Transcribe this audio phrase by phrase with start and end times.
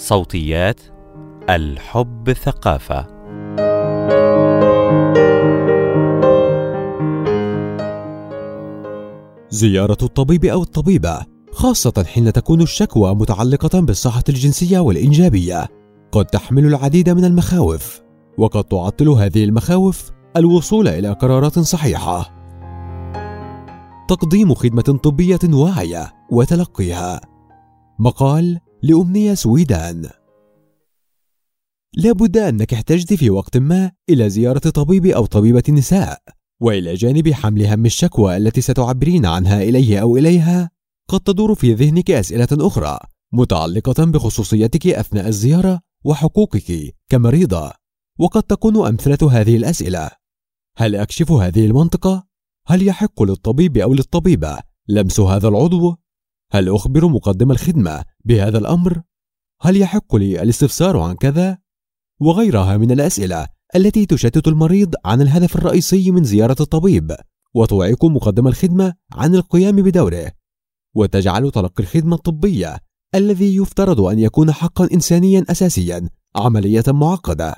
[0.00, 0.80] صوتيات
[1.50, 3.06] الحب ثقافة.
[9.50, 15.68] زيارة الطبيب أو الطبيبة خاصة حين تكون الشكوى متعلقة بالصحة الجنسية والإنجابية
[16.12, 18.00] قد تحمل العديد من المخاوف
[18.38, 22.39] وقد تعطل هذه المخاوف الوصول إلى قرارات صحيحة.
[24.10, 27.20] تقديم خدمة طبية واعية وتلقيها.
[27.98, 30.10] مقال لأمنية سويدان.
[31.96, 36.18] لابد أنك احتجت في وقت ما إلى زيارة طبيب أو طبيبة نساء
[36.60, 40.70] وإلى جانب حمل هم الشكوى التي ستعبرين عنها إليه أو إليها.
[41.08, 42.98] قد تدور في ذهنك أسئلة أخرى
[43.32, 47.72] متعلقة بخصوصيتك أثناء الزيارة وحقوقك كمريضة
[48.18, 50.10] وقد تكون أمثلة هذه الأسئلة.
[50.76, 52.29] هل أكشف هذه المنطقة؟
[52.66, 55.96] هل يحق للطبيب أو للطبيبة لمس هذا العضو؟
[56.52, 59.02] هل أخبر مقدم الخدمة بهذا الأمر؟
[59.60, 61.58] هل يحق لي الاستفسار عن كذا؟
[62.20, 67.16] وغيرها من الأسئلة التي تشتت المريض عن الهدف الرئيسي من زيارة الطبيب
[67.54, 70.32] وتوعك مقدم الخدمة عن القيام بدوره
[70.94, 72.78] وتجعل تلقي الخدمة الطبية
[73.14, 77.54] الذي يفترض أن يكون حقا إنسانيا أساسيا عملية معقدة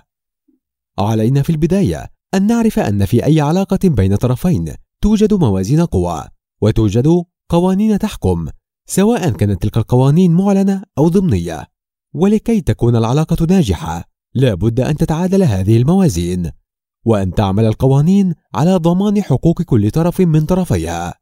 [0.99, 6.25] علينا في البداية أن نعرف أن في أي علاقة بين طرفين توجد موازين قوى
[6.61, 8.49] وتوجد قوانين تحكم
[8.87, 11.67] سواء كانت تلك القوانين معلنة أو ضمنية.
[12.15, 16.51] ولكي تكون العلاقة ناجحة لا بد أن تتعادل هذه الموازين
[17.05, 21.15] وأن تعمل القوانين على ضمان حقوق كل طرف من طرفيها.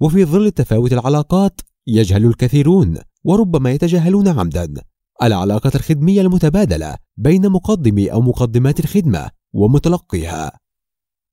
[0.00, 4.74] وفي ظل تفاوت العلاقات يجهل الكثيرون وربما يتجاهلون عمدا
[5.22, 10.52] العلاقة الخدمية المتبادلة بين مقدمي أو مقدمات الخدمة ومتلقيها.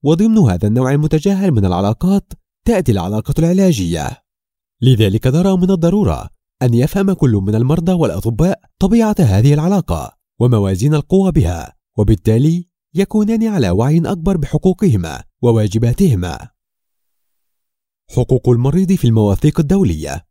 [0.02, 2.32] وضمن هذا النوع المتجاهل من العلاقات
[2.64, 4.22] تأتي العلاقة العلاجية.
[4.82, 6.28] لذلك نرى من الضرورة
[6.62, 13.70] أن يفهم كل من المرضى والأطباء طبيعة هذه العلاقة وموازين القوى بها وبالتالي يكونان على
[13.70, 16.48] وعي أكبر بحقوقهما وواجباتهما.
[18.10, 20.26] حقوق المريض في المواثيق الدولية.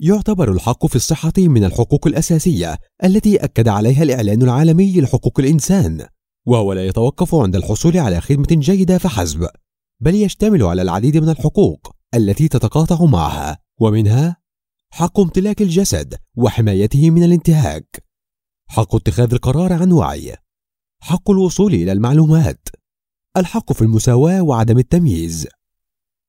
[0.00, 6.06] يعتبر الحق في الصحة من الحقوق الأساسية التي أكد عليها الإعلان العالمي لحقوق الإنسان.
[6.46, 9.48] وهو لا يتوقف عند الحصول على خدمة جيدة فحسب
[10.00, 14.36] بل يشتمل على العديد من الحقوق التي تتقاطع معها ومنها
[14.90, 18.04] حق امتلاك الجسد وحمايته من الانتهاك.
[18.68, 20.36] حق اتخاذ القرار عن وعي.
[21.00, 22.68] حق الوصول إلى المعلومات.
[23.36, 25.46] الحق في المساواة وعدم التمييز.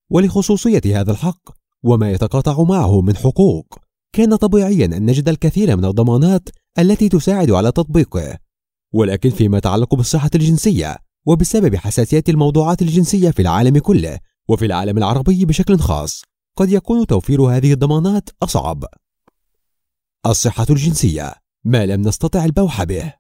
[0.09, 1.50] ولخصوصية هذا الحق
[1.84, 3.80] وما يتقاطع معه من حقوق
[4.13, 6.50] كان طبيعيا أن نجد الكثير من الضمانات
[6.80, 8.43] التي تساعد على تطبيقه.
[8.94, 15.46] ولكن فيما يتعلق بالصحة الجنسية وبسبب حساسيه الموضوعات الجنسية في العالم كله وفي العالم العربي
[15.46, 16.24] بشكل خاص
[16.58, 18.86] قد يكون توفير هذه الضمانات أصعب.
[20.26, 21.34] الصحة الجنسية
[21.64, 23.14] ما لم نستطع البوح به.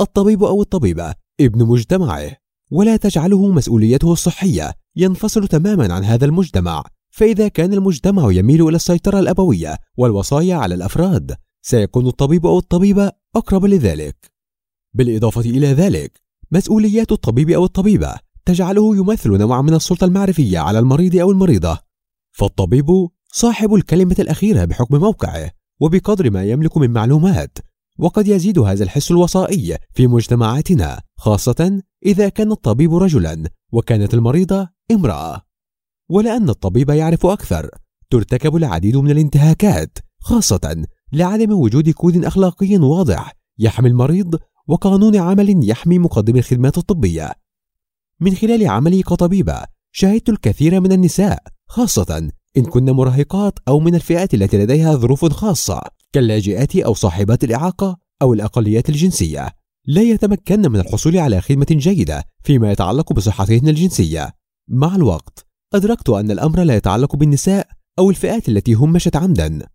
[0.00, 2.36] الطبيب أو الطبيبة ابن مجتمعه
[2.70, 6.84] ولا تجعله مسؤوليته الصحية ينفصل تماما عن هذا المجتمع.
[7.10, 13.64] فإذا كان المجتمع يميل إلى السيطرة الأبوية والوصايا على الأفراد سيكون الطبيب أو الطبيبة أقرب
[13.64, 14.37] لذلك.
[14.94, 21.16] بالإضافة إلى ذلك مسؤوليات الطبيب أو الطبيبة تجعله يمثل نوعا من السلطة المعرفية على المريض
[21.16, 21.78] أو المريضة.
[22.32, 25.50] فالطبيب صاحب الكلمة الأخيرة بحكم موقعه
[25.80, 27.58] وبقدر ما يملك من معلومات
[27.98, 35.42] وقد يزيد هذا الحس الوصائي في مجتمعاتنا خاصة إذا كان الطبيب رجلا وكانت المريضة امرأة.
[36.10, 37.70] ولأن الطبيب يعرف أكثر
[38.10, 44.38] ترتكب العديد من الانتهاكات خاصة لعدم وجود كود أخلاقي واضح يحمي المريض
[44.68, 47.32] وقانون عمل يحمي مقدم الخدمات الطبية.
[48.20, 49.62] من خلال عملي كطبيبة
[49.92, 55.80] شاهدت الكثير من النساء خاصة إن كن مراهقات أو من الفئات التي لديها ظروف خاصة
[56.12, 59.48] كاللاجئات أو صاحبات الإعاقة أو الأقليات الجنسية.
[59.86, 64.32] لا يتمكن من الحصول على خدمة جيدة فيما يتعلق بصحتهن الجنسية.
[64.68, 67.68] مع الوقت أدركت أن الأمر لا يتعلق بالنساء
[67.98, 69.66] أو الفئات التي همشت عمدا.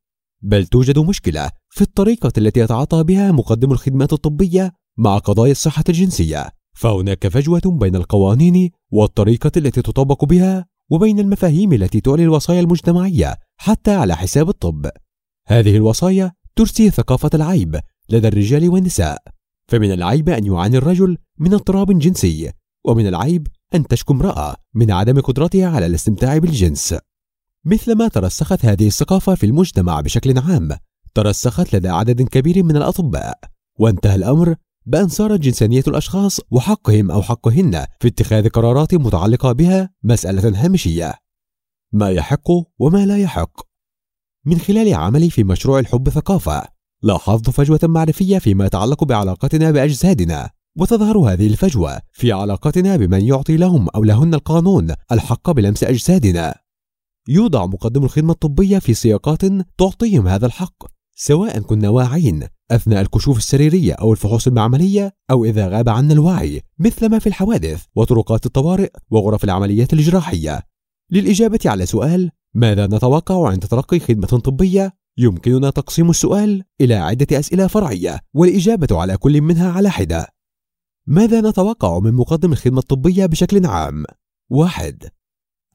[0.41, 6.49] بل توجد مشكلة في الطريقة التي يتعاطى بها مقدم الخدمات الطبية مع قضايا الصحة الجنسية
[6.75, 13.91] فهناك فجوة بين القوانين والطريقة التي تطبق بها وبين المفاهيم التي تعلي الوصايا المجتمعية حتى
[13.91, 14.89] على حساب الطب.
[15.47, 17.79] هذه الوصايا ترسي ثقافة العيب
[18.09, 19.23] لدى الرجال والنساء،
[19.67, 22.51] فمن العيب أن يعاني الرجل من اضطراب جنسي،
[22.85, 26.95] ومن العيب أن تشكو امرأة من عدم قدرتها على الاستمتاع بالجنس.
[27.65, 30.69] مثلما ترسخت هذه الثقافة في المجتمع بشكل عام،
[31.13, 33.39] ترسخت لدى عدد كبير من الأطباء،
[33.79, 34.55] وانتهى الأمر
[34.85, 41.13] بأن صارت جنسانية الأشخاص وحقهم أو حقهن في اتخاذ قرارات متعلقة بها مسألة هامشية.
[41.93, 43.61] ما يحق وما لا يحق.
[44.45, 46.63] من خلال عملي في مشروع الحب ثقافة
[47.03, 53.89] لاحظت فجوة معرفية فيما يتعلق بعلاقتنا بأجسادنا وتظهر هذه الفجوة في علاقتنا بمن يعطي لهم
[53.89, 56.55] أو لهن القانون الحق بلمس أجسادنا.
[57.27, 59.41] يوضع مقدم الخدمة الطبية في سياقات
[59.77, 65.89] تعطيهم هذا الحق سواء كنا واعين أثناء الكشوف السريرية أو الفحوص المعملية أو إذا غاب
[65.89, 70.61] عنا الوعي مثل ما في الحوادث وطرقات الطوارئ وغرف العمليات الجراحية.
[71.11, 77.67] للإجابة على سؤال ماذا نتوقع عند تلقي خدمة طبية؟ يمكننا تقسيم السؤال إلى عدة أسئلة
[77.67, 80.27] فرعية والإجابة على كل منها على حدة.
[81.07, 84.03] ماذا نتوقع من مقدم الخدمة الطبية بشكل عام؟
[84.49, 85.09] واحد.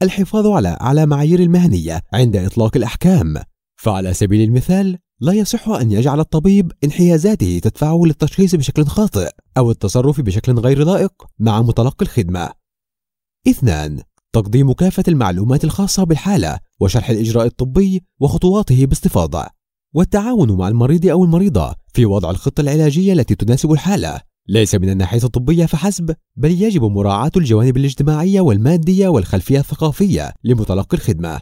[0.01, 3.35] الحفاظ على أعلى معايير المهنية عند إطلاق الأحكام.
[3.75, 10.21] فعلى سبيل المثال لا يصح أن يجعل الطبيب انحيازاته تدفعه للتشخيص بشكل خاطئ أو التصرف
[10.21, 12.51] بشكل غير لائق مع متلقي الخدمة.
[13.47, 14.01] اثنان
[14.33, 19.45] تقديم كافة المعلومات الخاصة بالحالة وشرح الإجراء الطبي وخطواته باستفاضة.
[19.93, 24.21] والتعاون مع المريض أو المريضة في وضع الخطة العلاجية التي تناسب الحالة.
[24.47, 31.41] ليس من الناحية الطبية فحسب بل يجب مراعاة الجوانب الاجتماعية والمادية والخلفية الثقافية لمتلقي الخدمة.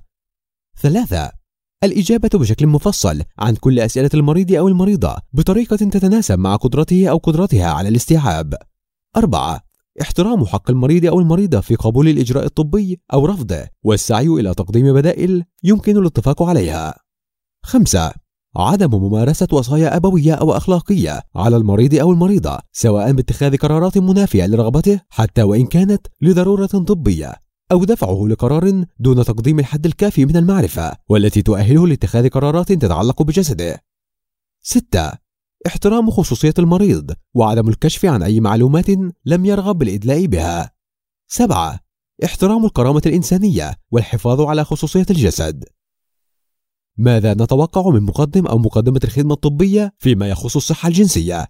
[0.81, 1.36] ثلاثة
[1.83, 7.71] الإجابة بشكل مفصل عن كل أسئلة المريض أو المريضة بطريقة تتناسب مع قدرته أو قدرتها
[7.71, 8.53] على الاستيعاب.
[9.17, 9.61] أربعة
[10.01, 15.43] احترام حق المريض أو المريضة في قبول الإجراء الطبي أو رفضه والسعي إلى تقديم بدائل
[15.63, 16.93] يمكن الاتفاق عليها.
[17.63, 18.13] خمسة
[18.55, 24.99] عدم ممارسة وصايا أبوية أو أخلاقية على المريض أو المريضة سواء باتخاذ قرارات منافية لرغبته
[25.09, 27.46] حتى وإن كانت لضرورة طبية.
[27.71, 33.83] أو دفعه لقرار دون تقديم الحد الكافي من المعرفة والتي تؤهله لاتخاذ قرارات تتعلق بجسده.
[34.61, 35.11] 6.
[35.67, 38.85] احترام خصوصية المريض وعدم الكشف عن أي معلومات
[39.25, 40.71] لم يرغب بالإدلاء بها.
[41.27, 41.79] 7.
[42.23, 45.63] احترام الكرامة الإنسانية والحفاظ على خصوصية الجسد.
[46.97, 51.47] ماذا نتوقع من مقدم أو مقدمة الخدمة الطبية فيما يخص الصحة الجنسية؟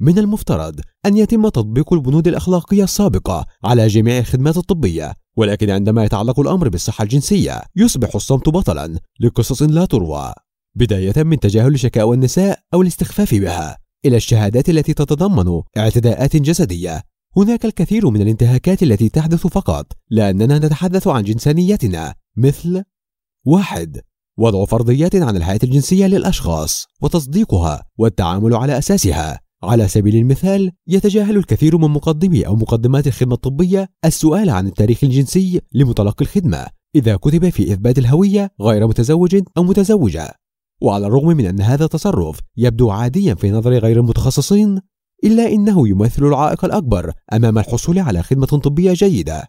[0.00, 6.40] من المفترض أن يتم تطبيق البنود الأخلاقية السابقة على جميع الخدمات الطبية ولكن عندما يتعلق
[6.40, 10.32] الأمر بالصحة الجنسية يصبح الصمت بطلا لقصص لا تروى
[10.74, 17.02] بداية من تجاهل شكاوى النساء أو الاستخفاف بها إلى الشهادات التي تتضمن اعتداءات جسدية.
[17.36, 22.82] هناك الكثير من الانتهاكات التي تحدث فقط لأننا نتحدث عن جنسانيتنا مثل
[23.46, 24.00] واحد
[24.38, 29.45] وضع فرضيات عن الحياة الجنسية للأشخاص وتصديقها والتعامل على أساسها.
[29.62, 35.60] على سبيل المثال يتجاهل الكثير من مقدمي أو مقدمات الخدمة الطبية السؤال عن التاريخ الجنسي
[35.72, 40.34] لمتلقي الخدمة إذا كتب في إثبات الهوية غير متزوج أو متزوجة.
[40.80, 44.80] وعلى الرغم من أن هذا التصرف يبدو عاديا في نظر غير المتخصصين
[45.24, 49.48] إلا إنه يمثل العائق الأكبر أمام الحصول على خدمة طبية جيدة.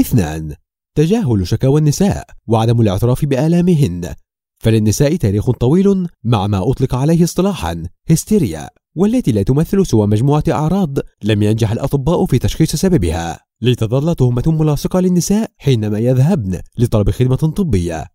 [0.00, 0.54] اثنان
[0.94, 4.14] تجاهل شكاوى النساء وعدم الاعتراف بآلامهن
[4.58, 10.98] فللنساء تاريخ طويل مع ما أطلق عليه اصطلاحا هستيريا والتي لا تمثل سوى مجموعة أعراض
[11.22, 13.40] لم ينجح الأطباء في تشخيص سببها.
[13.60, 18.06] لتظل تهمة ملاصقة للنساء حينما يذهبن لطلب خدمة طبية.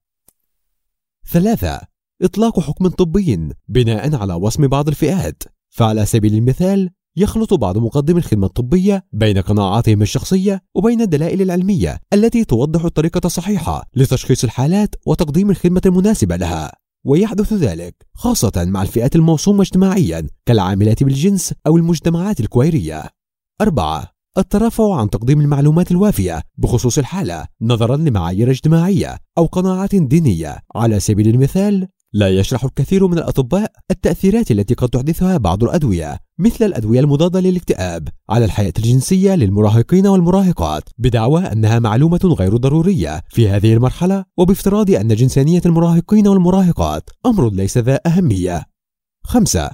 [1.32, 1.82] ثلاثة
[2.22, 5.44] إطلاق حكم طبي بناء على وصم بعض الفئات.
[5.70, 12.44] فعلى سبيل المثال يخلط بعض مقدمي الخدمة الطبية بين قناعاتهم الشخصية وبين الدلائل العلمية التي
[12.44, 16.72] توضح الطريقة الصحيحة لتشخيص الحالات وتقديم الخدمة المناسبة لها
[17.06, 23.04] ويحدث ذلك خاصة مع الفئات الموصومة اجتماعيا كالعاملات بالجنس أو المجتمعات الكويرية.
[23.62, 31.00] أربعة الترافع عن تقديم المعلومات الوافية بخصوص الحالة نظرا لمعايير اجتماعية أو قناعات دينية على
[31.00, 37.00] سبيل المثال لا يشرح الكثير من الأطباء التأثيرات التي قد تحدثها بعض الأدوية مثل الأدوية
[37.00, 44.26] المضادة للاكتئاب على الحياة الجنسية للمراهقين والمراهقات بدعوى أنها معلومة غير ضرورية في هذه المرحلة
[44.38, 48.66] وبافتراض أن جنسانية المراهقين والمراهقات أمر ليس ذا أهمية.
[49.24, 49.72] خمسة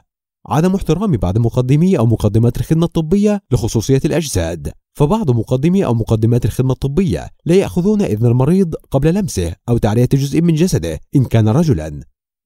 [0.47, 6.71] عدم احترام بعض مقدمي أو مقدمات الخدمة الطبية لخصوصية الأجساد فبعض مقدمي أو مقدمات الخدمة
[6.71, 11.99] الطبية لا يأخذون إذن المريض قبل لمسه أو تعرية جزء من جسده إن كان رجلا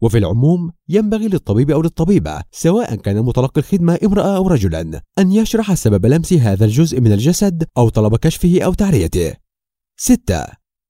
[0.03, 5.74] وفي العموم ينبغي للطبيب أو للطبيبة سواء كان متلقي الخدمة امرأة أو رجلا أن يشرح
[5.74, 9.33] سبب لمس هذا الجزء من الجسد أو طلب كشفه أو تعريته
[9.98, 10.45] 6.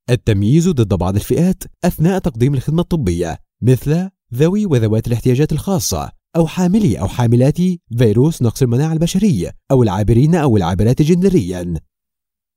[0.10, 7.00] التمييز ضد بعض الفئات أثناء تقديم الخدمة الطبية مثل ذوي وذوات الاحتياجات الخاصة أو حاملي
[7.00, 7.58] أو حاملات
[7.98, 11.74] فيروس نقص المناعة البشرية أو العابرين أو العابرات جندريا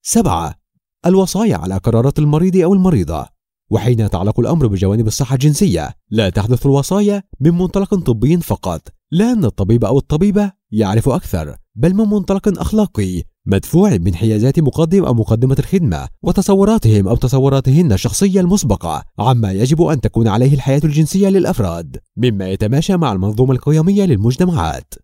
[0.02, 0.54] 7.
[1.06, 3.35] الوصايا على قرارات المريض أو المريضة
[3.70, 9.44] وحين يتعلق الأمر بجوانب الصحة الجنسية لا تحدث الوصايا من منطلق طبي فقط لا أن
[9.44, 16.08] الطبيب أو الطبيبة يعرف أكثر بل من منطلق أخلاقي مدفوع بانحيازات مقدم أو مقدمة الخدمة
[16.22, 22.96] وتصوراتهم أو تصوراتهن الشخصية المسبقة عما يجب أن تكون عليه الحياة الجنسية للأفراد مما يتماشى
[22.96, 24.94] مع المنظومة القيمية للمجتمعات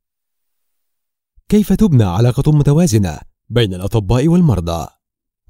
[1.49, 4.89] كيف تبنى علاقة متوازنة بين الأطباء والمرضى؟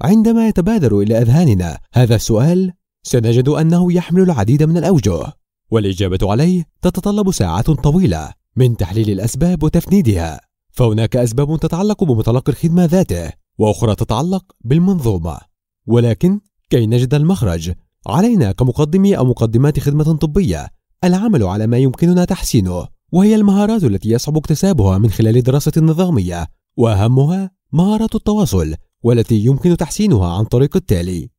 [0.02, 5.32] عندما يتبادر إلى أذهاننا هذا السؤال سنجد أنه يحمل العديد من الأوجه
[5.70, 10.40] والإجابة عليه تتطلب ساعات طويلة من تحليل الأسباب وتفنيدها.
[10.70, 15.38] فهناك أسباب تتعلق بمتلقي الخدمة ذاته وأخرى تتعلق بالمنظومة.
[15.86, 16.40] ولكن
[16.70, 17.72] كي نجد المخرج
[18.06, 20.68] علينا كمقدمي أو مقدمات خدمة طبية
[21.04, 27.50] العمل على ما يمكننا تحسينه وهي المهارات التي يصعب اكتسابها من خلال دراسة نظامية وأهمها
[27.72, 31.30] مهارة التواصل والتي يمكن تحسينها عن طريق التالي.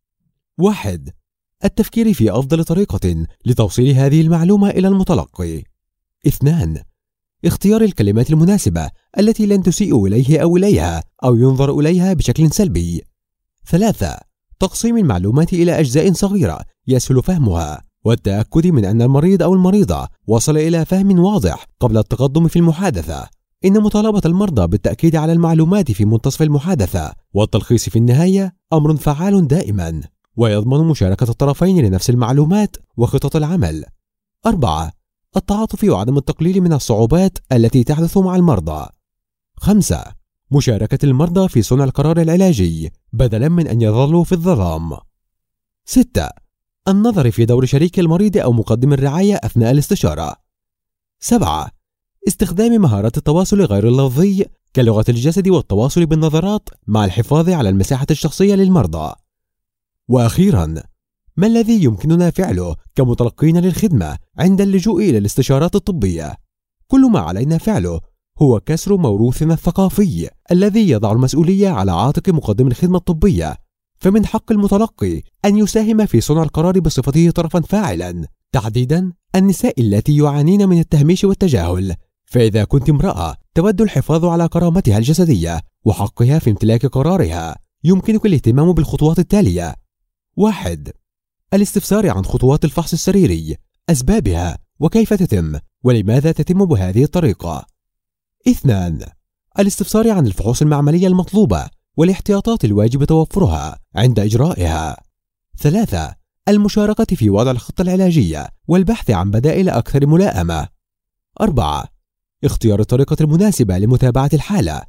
[0.58, 1.10] واحد
[1.66, 5.64] التفكير في أفضل طريقة لتوصيل هذه المعلومة إلى المتلقي.
[6.28, 6.82] اثنان
[7.46, 8.90] اختيار الكلمات المناسبة
[9.20, 13.02] التي لن تسيء إليه أو إليها أو ينظر إليها بشكل سلبي.
[13.68, 14.18] ثلاثة
[14.60, 20.86] تقسيم المعلومات إلى أجزاء صغيرة يسهل فهمها والتأكد من أن المريض أو المريضة وصل إلى
[20.86, 23.28] فهم واضح قبل التقدم في المحادثة.
[23.66, 30.02] إن مطالبة المرضى بالتأكيد على المعلومات في منتصف المحادثة والتلخيص في النهاية أمر فعال دائما.
[30.36, 33.86] ويضمن مشاركة الطرفين لنفس المعلومات وخطط العمل.
[34.46, 34.92] أربعة
[35.38, 38.90] التعاطف وعدم التقليل من الصعوبات التي تحدث مع المرضى.
[39.58, 40.04] خمسة
[40.52, 44.98] مشاركة المرضى في صنع القرار العلاجي بدلا من أن يظلوا في الظلام.
[45.86, 46.30] ستة
[46.88, 50.36] النظر في دور شريك المريض أو مقدم الرعاية أثناء الاستشارة.
[51.20, 51.72] سبعة
[52.28, 59.14] استخدام مهارات التواصل غير اللفظي كلغة الجسد والتواصل بالنظرات مع الحفاظ على المساحة الشخصية للمرضى.
[60.10, 60.76] وأخيرا
[61.38, 66.34] ما الذي يمكننا فعله كمتلقين للخدمة عند اللجوء إلى الاستشارات الطبية؟
[66.88, 68.00] كل ما علينا فعله
[68.42, 73.58] هو كسر موروثنا الثقافي الذي يضع المسؤولية على عاتق مقدم الخدمة الطبية
[74.04, 80.70] فمن حق المتلقي أن يساهم في صنع القرار بصفته طرفا فاعلا تحديدا النساء التي يعانين
[80.70, 81.96] من التهميش والتجاهل.
[82.26, 87.56] فإذا كنت امرأة تود الحفاظ على كرامتها الجسدية وحقها في امتلاك قرارها.
[87.84, 89.76] يمكنك الاهتمام بالخطوات التالية.
[90.36, 90.92] واحد
[91.54, 93.58] الاستفسار عن خطوات الفحص السريري
[93.90, 97.66] أسبابها وكيف تتم ولماذا تتم بهذه الطريقة.
[98.48, 99.06] اثنان
[99.60, 104.98] الاستفسار عن الفحوص المعملية المطلوبة والاحتياطات الواجب توفرها عند إجرائها.
[105.58, 106.16] ثلاثة
[106.48, 110.68] المشاركة في وضع الخطة العلاجية والبحث عن بدائل أكثر ملائمة.
[111.42, 111.86] أربعة
[112.44, 114.84] اختيار الطريقة المناسبة لمتابعة الحالة.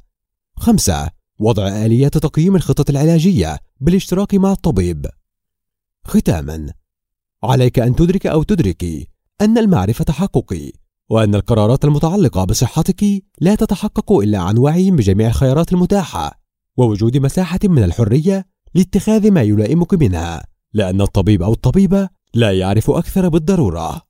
[0.57, 1.09] خمسة
[1.39, 5.05] وضع آليات تقييم الخطط العلاجية بالاشتراك مع الطبيب.
[6.07, 6.73] ختاما.
[7.43, 9.07] عليك أن تدرك أو تدركي
[9.41, 10.73] أن المعرفة حقك
[11.09, 16.39] وأن القرارات المتعلقة بصحتك لا تتحقق إلا عن وعي بجميع الخيارات المتاحة
[16.77, 18.45] ووجود مساحة من الحرية
[18.75, 24.01] لاتخاذ ما يلائمك منها لأن الطبيب أو الطبيبة لا يعرف أكثر بالضرورة.